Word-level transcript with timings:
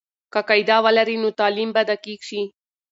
که 0.33 0.39
قاعده 0.47 0.77
ولري، 0.85 1.15
نو 1.21 1.29
تعلیم 1.39 1.69
به 1.75 1.81
دقیق 1.89 2.21
وي. 2.29 2.43